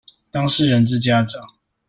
[0.31, 1.45] 當事人之家長